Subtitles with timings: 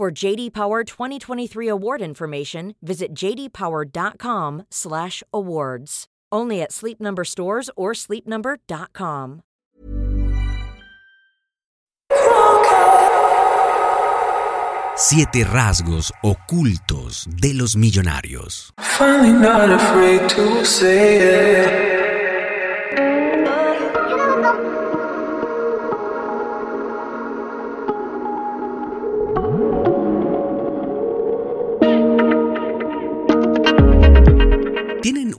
[0.00, 6.06] For JD Power 2023 award information, visit jdpower.com/awards.
[6.32, 9.42] Only at Sleep Number stores or sleepnumber.com.
[14.96, 18.72] Siete rasgos ocultos de los millonarios.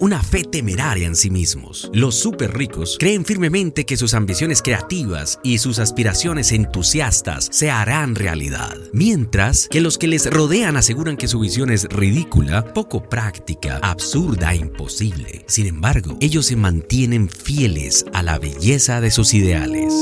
[0.02, 1.90] Una fe temeraria en sí mismos.
[1.94, 8.16] Los súper ricos creen firmemente que sus ambiciones creativas y sus aspiraciones entusiastas se harán
[8.16, 13.80] realidad, mientras que los que les rodean aseguran que su visión es ridícula, poco práctica,
[13.84, 15.46] absurda e imposible.
[15.48, 19.94] Sin embargo, ellos se mantienen fieles a la belleza de sus ideales.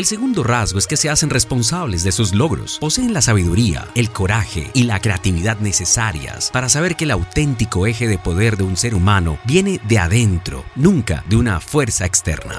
[0.00, 2.78] El segundo rasgo es que se hacen responsables de sus logros.
[2.80, 8.08] Poseen la sabiduría, el coraje y la creatividad necesarias para saber que el auténtico eje
[8.08, 12.54] de poder de un ser humano viene de adentro, nunca de una fuerza externa.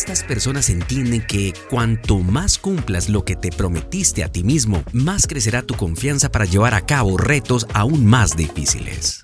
[0.00, 5.26] Estas personas entienden que cuanto más cumplas lo que te prometiste a ti mismo, más
[5.26, 9.20] crecerá tu confianza para llevar a cabo retos aún más difíciles.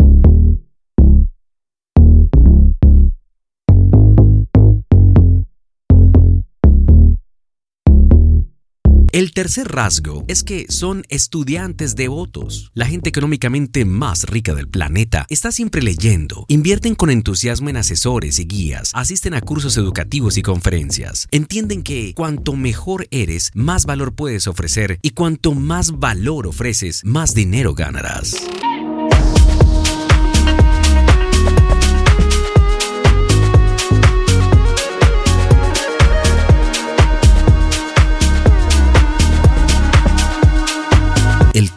[9.17, 12.71] El tercer rasgo es que son estudiantes devotos.
[12.75, 18.39] La gente económicamente más rica del planeta está siempre leyendo, invierten con entusiasmo en asesores
[18.41, 21.29] y guías, asisten a cursos educativos y conferencias.
[21.31, 27.33] Entienden que cuanto mejor eres, más valor puedes ofrecer y cuanto más valor ofreces, más
[27.33, 28.37] dinero ganarás.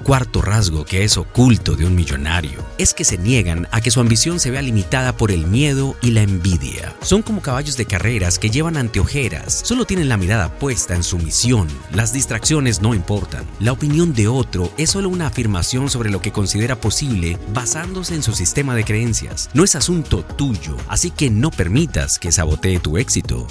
[0.09, 4.00] Cuarto rasgo que es oculto de un millonario es que se niegan a que su
[4.00, 6.96] ambición se vea limitada por el miedo y la envidia.
[7.03, 11.20] Son como caballos de carreras que llevan anteojeras, solo tienen la mirada puesta en su
[11.20, 13.46] misión, las distracciones no importan.
[13.59, 18.24] La opinión de otro es solo una afirmación sobre lo que considera posible basándose en
[18.24, 19.52] su sistema de creencias.
[19.53, 23.46] No es asunto tuyo, así que no permitas que sabotee tu éxito.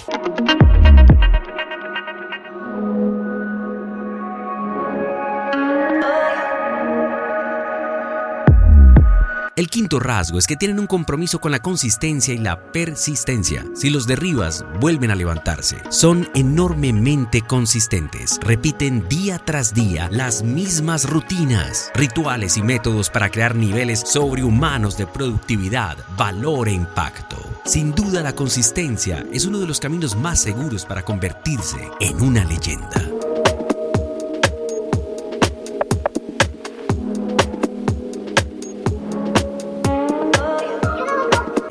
[9.58, 13.64] El quinto rasgo es que tienen un compromiso con la consistencia y la persistencia.
[13.74, 15.78] Si los derribas, vuelven a levantarse.
[15.88, 18.38] Son enormemente consistentes.
[18.40, 25.08] Repiten día tras día las mismas rutinas, rituales y métodos para crear niveles sobrehumanos de
[25.08, 27.38] productividad, valor e impacto.
[27.64, 32.44] Sin duda la consistencia es uno de los caminos más seguros para convertirse en una
[32.44, 33.17] leyenda.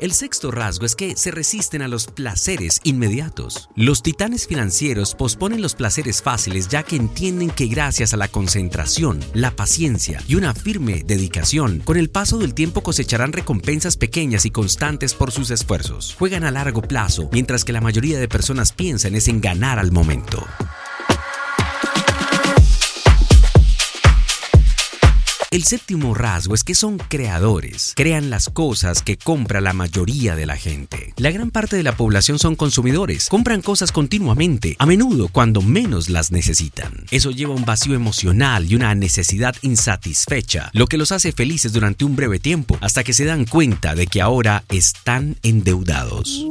[0.08, 3.68] El sexto rasgo es que se resisten a los placeres inmediatos.
[3.76, 9.20] Los titanes financieros posponen los placeres fáciles ya que entienden que gracias a la concentración,
[9.34, 14.50] la paciencia y una firme dedicación, con el paso del tiempo cosecharán recompensas pequeñas y
[14.50, 16.14] constantes por sus esfuerzos.
[16.18, 19.92] Juegan a largo plazo, mientras que la mayoría de personas piensan es en ganar al
[19.92, 20.42] momento.
[25.50, 30.44] El séptimo rasgo es que son creadores, crean las cosas que compra la mayoría de
[30.44, 31.14] la gente.
[31.16, 36.10] La gran parte de la población son consumidores, compran cosas continuamente, a menudo cuando menos
[36.10, 37.06] las necesitan.
[37.10, 42.04] Eso lleva un vacío emocional y una necesidad insatisfecha, lo que los hace felices durante
[42.04, 46.46] un breve tiempo, hasta que se dan cuenta de que ahora están endeudados.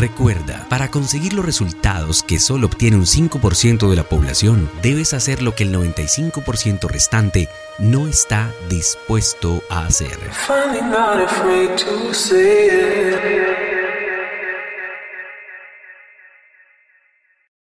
[0.00, 5.42] Recuerda, para conseguir los resultados que solo obtiene un 5% de la población, debes hacer
[5.42, 10.16] lo que el 95% restante no está dispuesto a hacer.